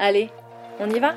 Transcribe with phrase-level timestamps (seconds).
[0.00, 0.30] Allez,
[0.78, 1.16] on y va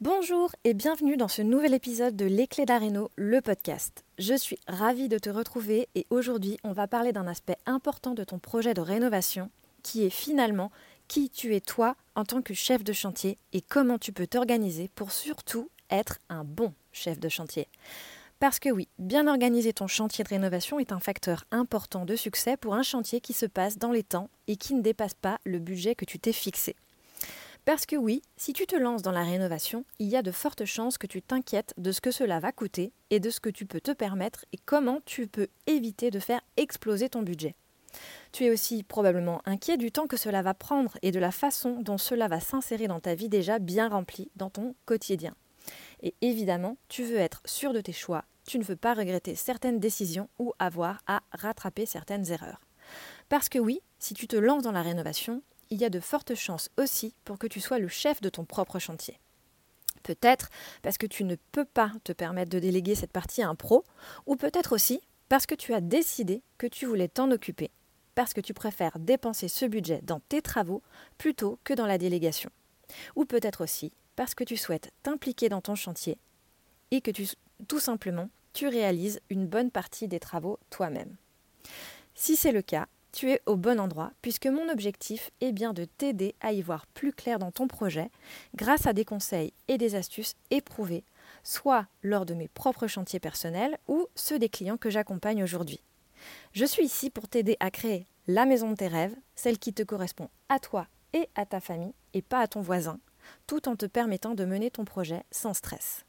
[0.00, 4.04] Bonjour et bienvenue dans ce nouvel épisode de Les Clés d'Areno, le podcast.
[4.18, 8.24] Je suis ravie de te retrouver et aujourd'hui on va parler d'un aspect important de
[8.24, 9.48] ton projet de rénovation
[9.84, 10.72] qui est finalement
[11.06, 14.90] qui tu es toi en tant que chef de chantier et comment tu peux t'organiser
[14.96, 17.68] pour surtout être un bon chef de chantier.
[18.42, 22.56] Parce que oui, bien organiser ton chantier de rénovation est un facteur important de succès
[22.56, 25.60] pour un chantier qui se passe dans les temps et qui ne dépasse pas le
[25.60, 26.74] budget que tu t'es fixé.
[27.64, 30.64] Parce que oui, si tu te lances dans la rénovation, il y a de fortes
[30.64, 33.64] chances que tu t'inquiètes de ce que cela va coûter et de ce que tu
[33.64, 37.54] peux te permettre et comment tu peux éviter de faire exploser ton budget.
[38.32, 41.80] Tu es aussi probablement inquiet du temps que cela va prendre et de la façon
[41.80, 45.36] dont cela va s'insérer dans ta vie déjà bien remplie dans ton quotidien.
[46.02, 49.80] Et évidemment, tu veux être sûr de tes choix tu ne veux pas regretter certaines
[49.80, 52.60] décisions ou avoir à rattraper certaines erreurs.
[53.28, 56.34] Parce que oui, si tu te lances dans la rénovation, il y a de fortes
[56.34, 59.18] chances aussi pour que tu sois le chef de ton propre chantier.
[60.02, 60.48] Peut-être
[60.82, 63.84] parce que tu ne peux pas te permettre de déléguer cette partie à un pro,
[64.26, 67.70] ou peut-être aussi parce que tu as décidé que tu voulais t'en occuper,
[68.14, 70.82] parce que tu préfères dépenser ce budget dans tes travaux
[71.16, 72.50] plutôt que dans la délégation.
[73.16, 76.18] Ou peut-être aussi parce que tu souhaites t'impliquer dans ton chantier
[76.90, 77.26] et que tu
[77.68, 81.16] tout simplement, tu réalises une bonne partie des travaux toi-même.
[82.14, 85.84] Si c'est le cas, tu es au bon endroit puisque mon objectif est bien de
[85.84, 88.10] t'aider à y voir plus clair dans ton projet
[88.54, 91.04] grâce à des conseils et des astuces éprouvés,
[91.42, 95.80] soit lors de mes propres chantiers personnels ou ceux des clients que j'accompagne aujourd'hui.
[96.52, 99.82] Je suis ici pour t'aider à créer la maison de tes rêves, celle qui te
[99.82, 102.98] correspond à toi et à ta famille et pas à ton voisin,
[103.46, 106.04] tout en te permettant de mener ton projet sans stress.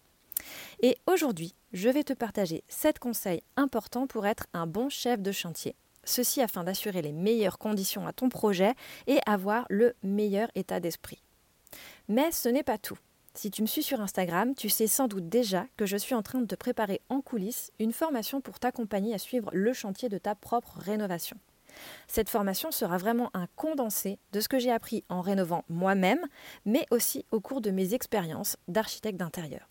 [0.81, 5.31] Et aujourd'hui, je vais te partager 7 conseils importants pour être un bon chef de
[5.31, 5.75] chantier.
[6.03, 8.73] Ceci afin d'assurer les meilleures conditions à ton projet
[9.07, 11.23] et avoir le meilleur état d'esprit.
[12.07, 12.97] Mais ce n'est pas tout.
[13.35, 16.21] Si tu me suis sur Instagram, tu sais sans doute déjà que je suis en
[16.21, 20.19] train de te préparer en coulisses une formation pour t'accompagner à suivre le chantier de
[20.19, 21.37] ta propre rénovation.
[22.07, 26.23] Cette formation sera vraiment un condensé de ce que j'ai appris en rénovant moi-même,
[26.65, 29.67] mais aussi au cours de mes expériences d'architecte d'intérieur.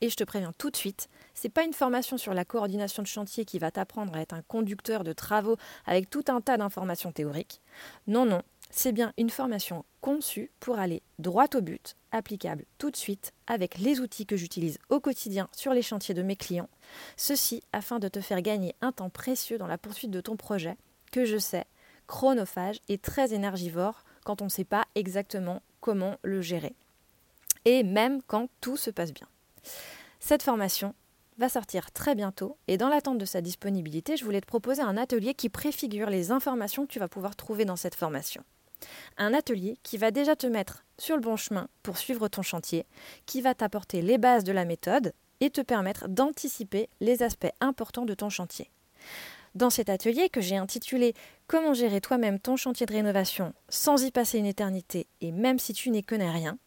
[0.00, 3.08] Et je te préviens tout de suite, c'est pas une formation sur la coordination de
[3.08, 7.10] chantier qui va t'apprendre à être un conducteur de travaux avec tout un tas d'informations
[7.10, 7.60] théoriques.
[8.06, 12.96] Non, non, c'est bien une formation conçue pour aller droit au but, applicable tout de
[12.96, 16.68] suite avec les outils que j'utilise au quotidien sur les chantiers de mes clients.
[17.16, 20.76] Ceci afin de te faire gagner un temps précieux dans la poursuite de ton projet,
[21.10, 21.64] que je sais,
[22.06, 26.74] chronophage et très énergivore quand on ne sait pas exactement comment le gérer.
[27.64, 29.26] Et même quand tout se passe bien.
[30.20, 30.94] Cette formation
[31.38, 34.96] va sortir très bientôt et dans l'attente de sa disponibilité, je voulais te proposer un
[34.96, 38.42] atelier qui préfigure les informations que tu vas pouvoir trouver dans cette formation.
[39.16, 42.86] Un atelier qui va déjà te mettre sur le bon chemin pour suivre ton chantier,
[43.26, 48.04] qui va t'apporter les bases de la méthode et te permettre d'anticiper les aspects importants
[48.04, 48.70] de ton chantier.
[49.54, 51.14] Dans cet atelier que j'ai intitulé
[51.46, 55.72] Comment gérer toi-même ton chantier de rénovation sans y passer une éternité et même si
[55.72, 56.58] tu n'y connais rien,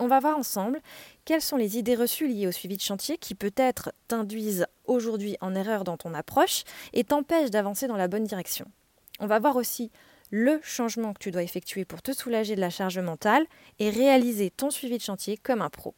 [0.00, 0.80] on va voir ensemble
[1.24, 5.54] quelles sont les idées reçues liées au suivi de chantier qui peut-être t'induisent aujourd'hui en
[5.54, 8.66] erreur dans ton approche et t'empêchent d'avancer dans la bonne direction.
[9.20, 9.92] On va voir aussi
[10.30, 13.46] le changement que tu dois effectuer pour te soulager de la charge mentale
[13.78, 15.94] et réaliser ton suivi de chantier comme un pro.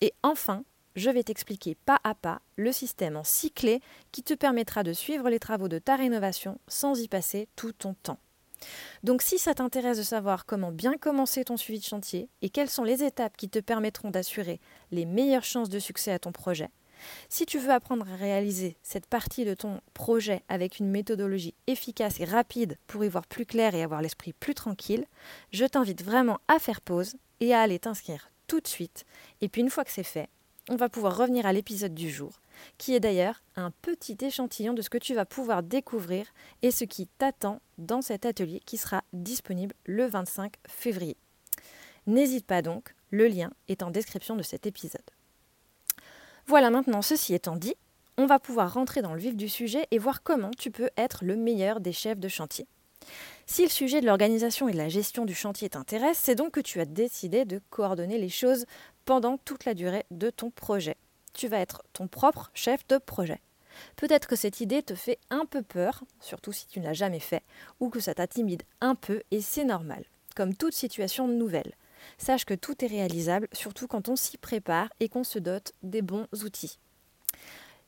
[0.00, 0.64] Et enfin,
[0.96, 3.80] je vais t'expliquer pas à pas le système en cyclé
[4.12, 7.94] qui te permettra de suivre les travaux de ta rénovation sans y passer tout ton
[7.94, 8.18] temps.
[9.02, 12.70] Donc si ça t'intéresse de savoir comment bien commencer ton suivi de chantier et quelles
[12.70, 14.60] sont les étapes qui te permettront d'assurer
[14.90, 16.70] les meilleures chances de succès à ton projet,
[17.28, 22.20] Si tu veux apprendre à réaliser cette partie de ton projet avec une méthodologie efficace
[22.20, 25.04] et rapide pour y voir plus clair et avoir l'esprit plus tranquille,
[25.52, 29.04] je t'invite vraiment à faire pause et à aller t'inscrire tout de suite.
[29.40, 30.28] Et puis une fois que c'est fait,
[30.68, 32.40] on va pouvoir revenir à l'épisode du jour,
[32.78, 36.26] qui est d'ailleurs un petit échantillon de ce que tu vas pouvoir découvrir
[36.62, 41.16] et ce qui t'attend dans cet atelier qui sera disponible le 25 février.
[42.06, 45.02] N'hésite pas donc, le lien est en description de cet épisode.
[46.46, 47.74] Voilà maintenant, ceci étant dit,
[48.16, 51.24] on va pouvoir rentrer dans le vif du sujet et voir comment tu peux être
[51.24, 52.66] le meilleur des chefs de chantier.
[53.46, 56.60] Si le sujet de l'organisation et de la gestion du chantier t'intéresse, c'est donc que
[56.60, 58.64] tu as décidé de coordonner les choses
[59.04, 60.96] pendant toute la durée de ton projet.
[61.32, 63.40] Tu vas être ton propre chef de projet.
[63.96, 67.20] Peut-être que cette idée te fait un peu peur, surtout si tu ne l'as jamais
[67.20, 67.42] fait,
[67.80, 70.04] ou que ça t'intimide un peu, et c'est normal,
[70.36, 71.74] comme toute situation nouvelle.
[72.18, 76.02] Sache que tout est réalisable, surtout quand on s'y prépare et qu'on se dote des
[76.02, 76.78] bons outils.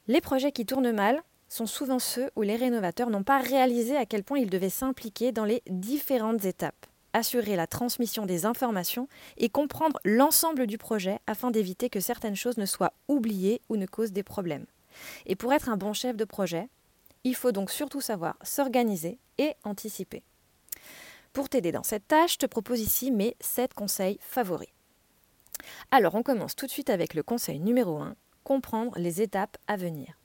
[0.07, 4.07] Les projets qui tournent mal sont souvent ceux où les rénovateurs n'ont pas réalisé à
[4.07, 9.09] quel point ils devaient s'impliquer dans les différentes étapes, assurer la transmission des informations
[9.39, 13.87] et comprendre l'ensemble du projet afin d'éviter que certaines choses ne soient oubliées ou ne
[13.87, 14.67] causent des problèmes.
[15.25, 16.69] Et pour être un bon chef de projet,
[17.23, 20.23] il faut donc surtout savoir s'organiser et anticiper.
[21.33, 24.69] Pour t'aider dans cette tâche, je te propose ici mes 7 conseils favoris.
[25.91, 29.77] Alors on commence tout de suite avec le conseil numéro 1, comprendre les étapes à
[29.77, 30.19] venir.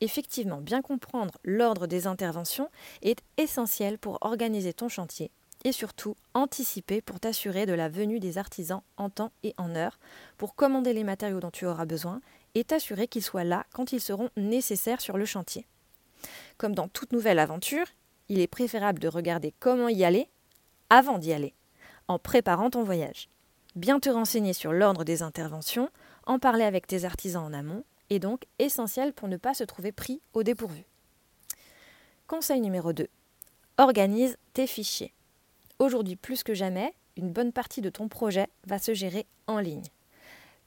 [0.00, 2.70] Effectivement, bien comprendre l'ordre des interventions
[3.02, 5.30] est essentiel pour organiser ton chantier
[5.64, 9.98] et surtout anticiper pour t'assurer de la venue des artisans en temps et en heure,
[10.38, 12.20] pour commander les matériaux dont tu auras besoin
[12.54, 15.66] et t'assurer qu'ils soient là quand ils seront nécessaires sur le chantier.
[16.58, 17.86] Comme dans toute nouvelle aventure,
[18.28, 20.28] il est préférable de regarder comment y aller
[20.88, 21.54] avant d'y aller,
[22.08, 23.28] en préparant ton voyage.
[23.76, 25.90] Bien te renseigner sur l'ordre des interventions,
[26.26, 29.92] en parler avec tes artisans en amont, est donc essentiel pour ne pas se trouver
[29.92, 30.84] pris au dépourvu.
[32.26, 33.08] Conseil numéro 2.
[33.78, 35.12] Organise tes fichiers.
[35.80, 39.86] Aujourd'hui plus que jamais, une bonne partie de ton projet va se gérer en ligne.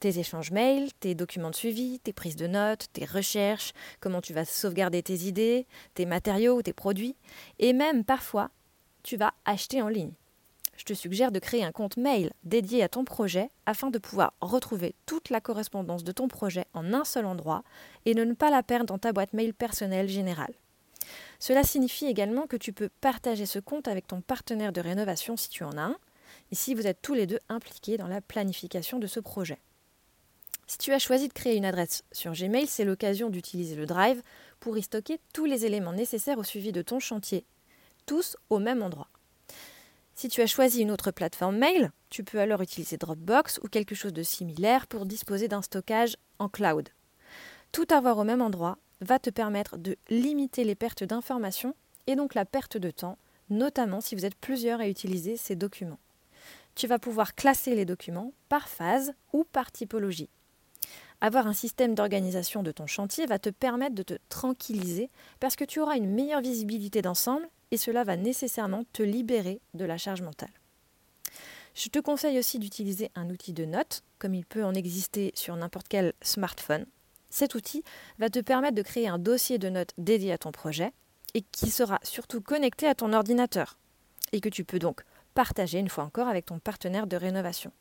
[0.00, 4.32] Tes échanges mails, tes documents de suivi, tes prises de notes, tes recherches, comment tu
[4.32, 7.14] vas sauvegarder tes idées, tes matériaux, tes produits,
[7.60, 8.50] et même parfois
[9.04, 10.14] tu vas acheter en ligne.
[10.76, 14.34] Je te suggère de créer un compte mail dédié à ton projet afin de pouvoir
[14.40, 17.62] retrouver toute la correspondance de ton projet en un seul endroit
[18.04, 20.54] et ne pas la perdre dans ta boîte mail personnelle générale.
[21.38, 25.48] Cela signifie également que tu peux partager ce compte avec ton partenaire de rénovation si
[25.48, 25.96] tu en as un,
[26.52, 29.58] si vous êtes tous les deux impliqués dans la planification de ce projet.
[30.66, 34.22] Si tu as choisi de créer une adresse sur Gmail, c'est l'occasion d'utiliser le Drive
[34.60, 37.44] pour y stocker tous les éléments nécessaires au suivi de ton chantier
[38.06, 39.08] tous au même endroit.
[40.14, 43.94] Si tu as choisi une autre plateforme mail, tu peux alors utiliser Dropbox ou quelque
[43.94, 46.88] chose de similaire pour disposer d'un stockage en cloud.
[47.72, 51.74] Tout avoir au même endroit va te permettre de limiter les pertes d'informations
[52.06, 53.18] et donc la perte de temps,
[53.50, 55.98] notamment si vous êtes plusieurs à utiliser ces documents.
[56.74, 60.28] Tu vas pouvoir classer les documents par phase ou par typologie.
[61.20, 65.08] Avoir un système d'organisation de ton chantier va te permettre de te tranquilliser
[65.40, 69.84] parce que tu auras une meilleure visibilité d'ensemble et cela va nécessairement te libérer de
[69.84, 70.52] la charge mentale.
[71.74, 75.56] Je te conseille aussi d'utiliser un outil de notes, comme il peut en exister sur
[75.56, 76.86] n'importe quel smartphone.
[77.34, 77.82] Cet outil
[78.20, 80.92] va te permettre de créer un dossier de notes dédié à ton projet
[81.34, 83.76] et qui sera surtout connecté à ton ordinateur
[84.30, 85.02] et que tu peux donc
[85.34, 87.72] partager une fois encore avec ton partenaire de rénovation.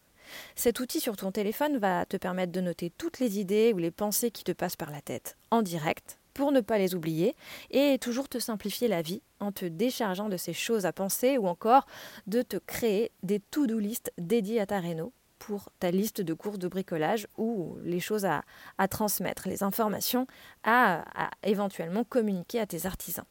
[0.56, 3.92] Cet outil sur ton téléphone va te permettre de noter toutes les idées ou les
[3.92, 7.36] pensées qui te passent par la tête en direct pour ne pas les oublier
[7.70, 11.46] et toujours te simplifier la vie en te déchargeant de ces choses à penser ou
[11.46, 11.86] encore
[12.26, 15.14] de te créer des to-do list dédiées à ta réno
[15.46, 18.44] pour ta liste de courses de bricolage ou les choses à,
[18.88, 20.26] transmettre, les informations
[20.64, 23.26] à, à éventuellement communiquer à tes artisans.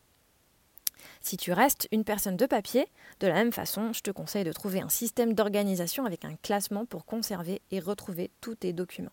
[1.23, 2.87] Si tu restes une personne de papier,
[3.21, 6.85] de la même façon, je te conseille de trouver un système d'organisation avec un classement
[6.85, 9.11] pour conserver et retrouver tous tes documents.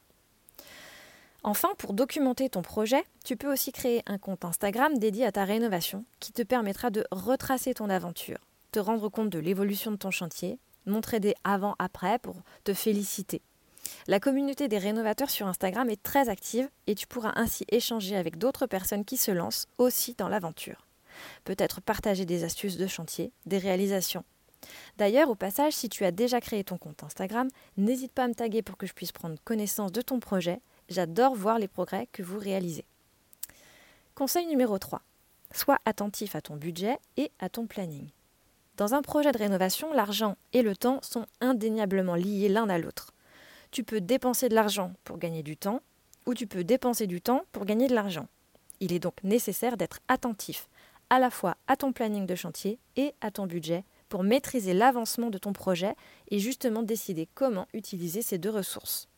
[1.43, 5.45] Enfin, pour documenter ton projet, tu peux aussi créer un compte Instagram dédié à ta
[5.45, 8.39] rénovation qui te permettra de retracer ton aventure,
[8.73, 13.41] te rendre compte de l'évolution de ton chantier, montrer des avant-après pour te féliciter.
[14.07, 18.37] La communauté des rénovateurs sur Instagram est très active et tu pourras ainsi échanger avec
[18.37, 20.85] d'autres personnes qui se lancent aussi dans l'aventure.
[21.43, 24.23] Peut-être partager des astuces de chantier, des réalisations.
[24.97, 28.35] D'ailleurs, au passage, si tu as déjà créé ton compte Instagram, n'hésite pas à me
[28.35, 30.59] taguer pour que je puisse prendre connaissance de ton projet
[30.89, 32.85] J'adore voir les progrès que vous réalisez.
[34.15, 35.01] Conseil numéro 3.
[35.53, 38.09] Sois attentif à ton budget et à ton planning.
[38.79, 43.11] Dans un projet de rénovation, l'argent et le temps sont indéniablement liés l'un à l'autre.
[43.71, 45.81] Tu peux dépenser de l'argent pour gagner du temps
[46.25, 48.29] où tu peux dépenser du temps pour gagner de l'argent.
[48.79, 50.69] Il est donc nécessaire d'être attentif
[51.09, 55.29] à la fois à ton planning de chantier et à ton budget pour maîtriser l'avancement
[55.29, 55.93] de ton projet
[56.31, 59.09] et justement décider comment utiliser ces deux ressources.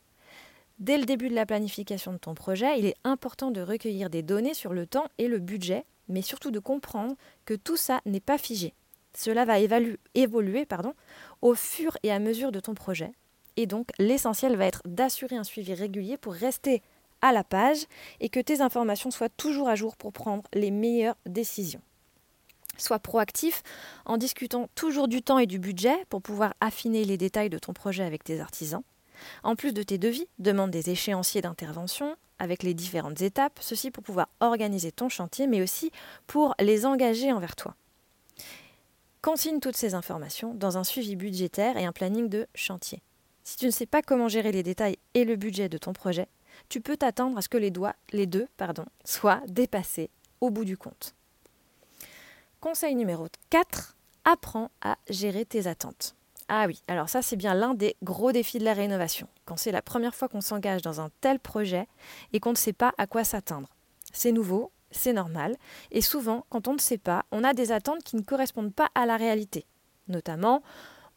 [0.80, 4.24] Dès le début de la planification de ton projet, il est important de recueillir des
[4.24, 7.14] données sur le temps et le budget, mais surtout de comprendre
[7.44, 8.74] que tout ça n'est pas figé.
[9.16, 10.66] Cela va évoluer
[11.42, 13.12] au fur et à mesure de ton projet.
[13.56, 16.82] Et donc, l'essentiel va être d'assurer un suivi régulier pour rester
[17.20, 17.86] à la page
[18.20, 21.82] et que tes informations soient toujours à jour pour prendre les meilleures décisions.
[22.78, 23.62] Sois proactif
[24.06, 27.72] en discutant toujours du temps et du budget pour pouvoir affiner les détails de ton
[27.74, 28.82] projet avec tes artisans.
[29.44, 34.02] En plus de tes devis, demande des échéanciers d'intervention avec les différentes étapes, ceci pour
[34.02, 35.92] pouvoir organiser ton chantier, mais aussi
[36.26, 37.76] pour les engager envers toi.
[39.22, 43.02] Consigne toutes ces informations dans un suivi budgétaire et un planning de chantier.
[43.44, 46.26] Si tu ne sais pas comment gérer les détails et le budget de ton projet,
[46.68, 48.48] tu peux t'attendre à ce que les, doigts, les deux
[49.04, 50.10] soient dépassés
[50.40, 51.14] au bout du compte.
[52.60, 56.16] Conseil numéro 4, apprends à gérer tes attentes.
[56.48, 59.70] Ah oui, alors ça c'est bien l'un des gros défis de la rénovation, quand c'est
[59.70, 61.86] la première fois qu'on s'engage dans un tel projet
[62.32, 63.68] et qu'on ne sait pas à quoi s'attendre.
[64.12, 65.56] C'est nouveau, c'est normal,
[65.90, 68.90] et souvent quand on ne sait pas, on a des attentes qui ne correspondent pas
[68.94, 69.66] à la réalité.
[70.08, 70.62] Notamment,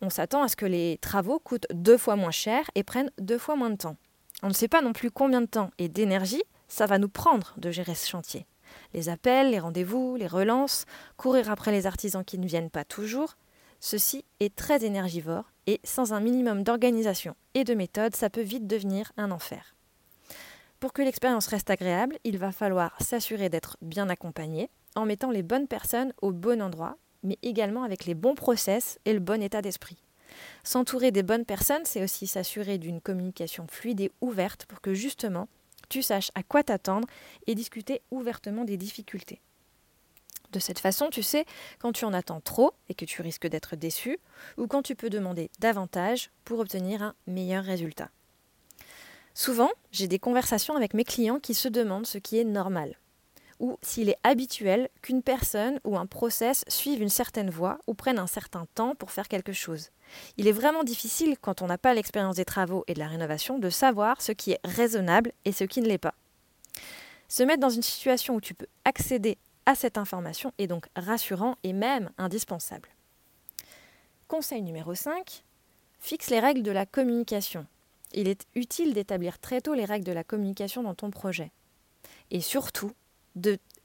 [0.02, 3.38] on s'attend à ce que les travaux coûtent deux fois moins cher et prennent deux
[3.38, 3.98] fois moins de temps.
[4.44, 7.54] On ne sait pas non plus combien de temps et d'énergie ça va nous prendre
[7.58, 8.46] de gérer ce chantier.
[8.94, 10.86] Les appels, les rendez-vous, les relances,
[11.18, 13.36] courir après les artisans qui ne viennent pas toujours,
[13.80, 18.68] ceci est très énergivore et sans un minimum d'organisation et de méthode, ça peut vite
[18.68, 19.75] devenir un enfer.
[20.86, 25.42] Pour que l'expérience reste agréable, il va falloir s'assurer d'être bien accompagné en mettant les
[25.42, 29.64] bonnes personnes au bon endroit, mais également avec les bons process et le bon état
[29.64, 29.98] d'esprit.
[30.64, 35.48] S'entourer des bonnes personnes, c'est aussi s'assurer d'une communication fluide et ouverte pour que justement
[35.90, 37.08] tu saches à quoi t'attendre
[37.48, 39.42] et discuter ouvertement des difficultés.
[40.52, 41.46] De cette façon, tu sais
[41.80, 44.20] quand tu en attends trop et que tu risques d'être déçu,
[44.60, 48.12] ou quand tu peux demander davantage pour obtenir un meilleur résultat.
[49.36, 52.98] Souvent, j'ai des conversations avec mes clients qui se demandent ce qui est normal
[53.60, 58.20] ou s'il est habituel qu'une personne ou un process suive une certaine voie ou prenne
[58.20, 59.92] un certain temps pour faire quelque chose.
[60.38, 63.60] Il est vraiment difficile, quand on n'a pas l'expérience des travaux et de la rénovation,
[63.60, 66.16] de savoir ce qui est raisonnable et ce qui ne l'est pas.
[67.28, 71.56] Se mettre dans une situation où tu peux accéder à cette information est donc rassurant
[71.64, 72.90] et même indispensable.
[74.28, 75.44] Conseil numéro 5.
[76.00, 77.66] Fixe les règles de la communication.
[78.14, 81.52] Il est utile d'établir très tôt les règles de la communication dans ton projet.
[82.32, 82.92] Et surtout,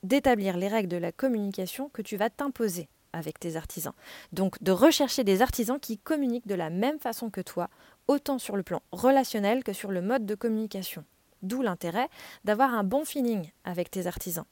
[0.02, 3.94] d'établir les règles de la communication que tu vas t'imposer avec tes artisans.
[4.32, 7.68] Donc de rechercher des artisans qui communiquent de la même façon que toi,
[8.06, 11.04] autant sur le plan relationnel que sur le mode de communication.
[11.42, 12.08] D'où l'intérêt
[12.44, 14.44] d'avoir un bon feeling avec tes artisans.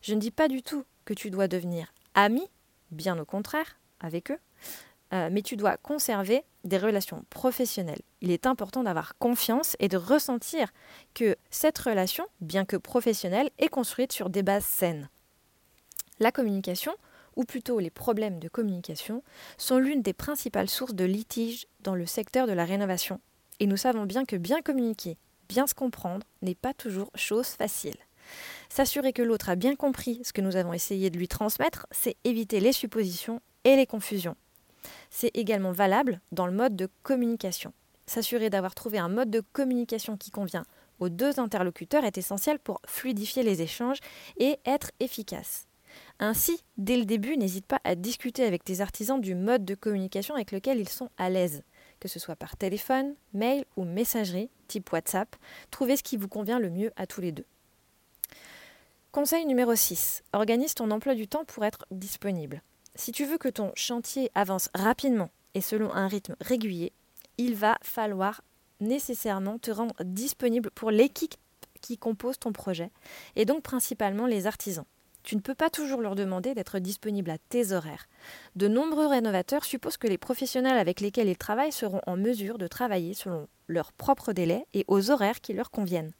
[0.00, 2.48] Je ne dis pas du tout que tu dois devenir ami,
[2.90, 4.38] bien au contraire, avec eux,
[5.12, 8.02] euh, mais tu dois conserver des relations professionnelles.
[8.20, 10.72] Il est important d'avoir confiance et de ressentir
[11.14, 15.08] que cette relation, bien que professionnelle, est construite sur des bases saines.
[16.18, 16.92] La communication,
[17.36, 19.22] ou plutôt les problèmes de communication,
[19.56, 23.20] sont l'une des principales sources de litiges dans le secteur de la rénovation.
[23.58, 25.16] Et nous savons bien que bien communiquer,
[25.48, 27.96] bien se comprendre, n'est pas toujours chose facile.
[28.68, 32.16] S'assurer que l'autre a bien compris ce que nous avons essayé de lui transmettre, c'est
[32.24, 34.36] éviter les suppositions et les confusions.
[35.10, 37.72] C'est également valable dans le mode de communication.
[38.06, 40.64] S'assurer d'avoir trouvé un mode de communication qui convient
[41.00, 43.98] aux deux interlocuteurs est essentiel pour fluidifier les échanges
[44.36, 45.66] et être efficace.
[46.18, 50.34] Ainsi, dès le début, n'hésite pas à discuter avec tes artisans du mode de communication
[50.34, 51.62] avec lequel ils sont à l'aise,
[51.98, 55.34] que ce soit par téléphone, mail ou messagerie, type WhatsApp,
[55.70, 57.46] trouvez ce qui vous convient le mieux à tous les deux.
[59.12, 60.22] Conseil numéro 6.
[60.32, 62.62] Organise ton emploi du temps pour être disponible.
[63.00, 66.92] Si tu veux que ton chantier avance rapidement et selon un rythme régulier,
[67.38, 68.42] il va falloir
[68.78, 71.34] nécessairement te rendre disponible pour l'équipe
[71.80, 72.90] qui compose ton projet,
[73.36, 74.84] et donc principalement les artisans.
[75.22, 78.06] Tu ne peux pas toujours leur demander d'être disponible à tes horaires.
[78.54, 82.66] De nombreux rénovateurs supposent que les professionnels avec lesquels ils travaillent seront en mesure de
[82.66, 86.12] travailler selon leurs propres délais et aux horaires qui leur conviennent.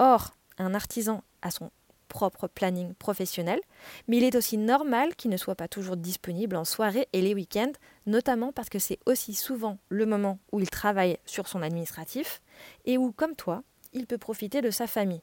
[0.00, 1.70] Or, un artisan a son
[2.08, 3.60] propre planning professionnel,
[4.08, 7.34] mais il est aussi normal qu'il ne soit pas toujours disponible en soirée et les
[7.34, 7.72] week-ends,
[8.06, 12.42] notamment parce que c'est aussi souvent le moment où il travaille sur son administratif
[12.84, 13.62] et où, comme toi,
[13.92, 15.22] il peut profiter de sa famille.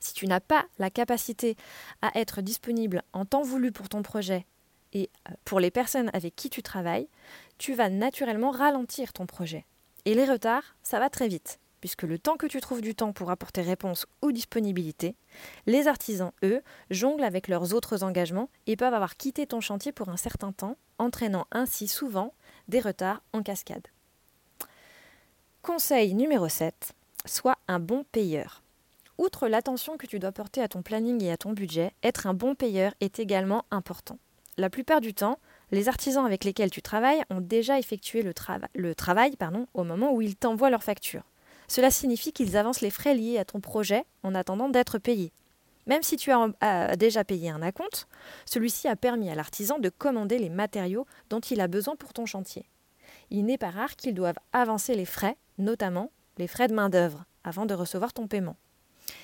[0.00, 1.56] Si tu n'as pas la capacité
[2.02, 4.46] à être disponible en temps voulu pour ton projet
[4.92, 7.08] et euh, pour les personnes avec qui tu travailles,
[7.58, 9.66] tu vas naturellement ralentir ton projet.
[10.04, 11.58] Et les retards, ça va très vite.
[11.80, 15.16] Puisque le temps que tu trouves du temps pour apporter réponse ou disponibilité,
[15.66, 20.08] les artisans, eux, jonglent avec leurs autres engagements et peuvent avoir quitté ton chantier pour
[20.08, 22.34] un certain temps, entraînant ainsi souvent
[22.68, 23.86] des retards en cascade.
[25.62, 26.94] Conseil numéro 7.
[27.24, 28.62] Sois un bon payeur.
[29.18, 32.34] Outre l'attention que tu dois porter à ton planning et à ton budget, être un
[32.34, 34.18] bon payeur est également important.
[34.56, 35.38] La plupart du temps,
[35.70, 38.32] les artisans avec lesquels tu travailles ont déjà effectué le,
[38.94, 39.36] travail
[39.74, 41.22] au moment où ils t'envoient leur facture.
[41.68, 45.32] Cela signifie qu'ils avancent les frais liés à ton projet en attendant d'être payés.
[45.86, 48.08] Même si tu as déjà payé un acompte,
[48.44, 52.26] celui-ci a permis à l'artisan de commander les matériaux dont il a besoin pour ton
[52.26, 52.66] chantier.
[53.30, 57.64] Il n'est pas rare qu'ils doivent avancer les frais, notamment les frais de main-d'œuvre, avant
[57.64, 58.56] de recevoir ton paiement.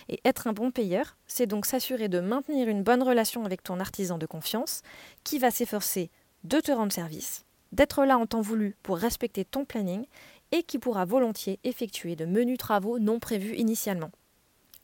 [0.09, 3.81] Et être un bon payeur, c'est donc s'assurer de maintenir une bonne relation avec ton
[3.81, 4.81] artisan de confiance,
[5.23, 6.11] qui va s'efforcer
[6.45, 10.07] de te rendre service, d'être là en temps voulu pour respecter ton planning
[10.55, 14.13] et qui pourra volontiers effectuer de menus travaux non prévus initialement.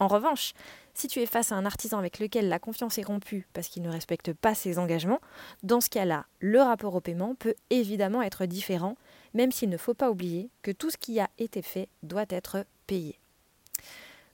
[0.01, 0.53] En revanche,
[0.95, 3.83] si tu es face à un artisan avec lequel la confiance est rompue parce qu'il
[3.83, 5.21] ne respecte pas ses engagements,
[5.63, 8.97] dans ce cas-là, le rapport au paiement peut évidemment être différent,
[9.33, 12.65] même s'il ne faut pas oublier que tout ce qui a été fait doit être
[12.89, 13.21] payé.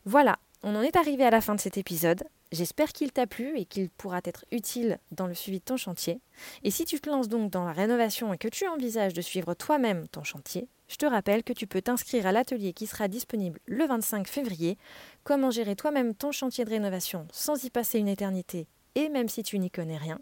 [0.07, 2.25] Voilà, on en est arrivé à la fin de cet épisode.
[2.53, 6.21] J'espère qu'il t'a plu et qu'il pourra être utile dans le suivi de ton chantier.
[6.63, 9.55] Et si tu te lances donc dans la rénovation et que tu envisages de suivre
[9.55, 13.59] toi-même ton chantier, je te rappelle que tu peux t'inscrire à l'atelier qui sera disponible
[13.67, 14.79] le 25 février.
[15.25, 19.43] Comment gérer toi-même ton chantier de rénovation sans y passer une éternité et même si
[19.43, 20.21] tu n'y connais rien?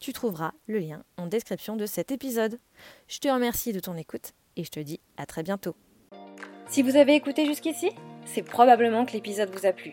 [0.00, 2.58] Tu trouveras le lien en description de cet épisode.
[3.06, 5.76] Je te remercie de ton écoute et je te dis à très bientôt.
[6.68, 7.90] Si vous avez écouté jusqu'ici,
[8.24, 9.92] c'est probablement que l'épisode vous a plu.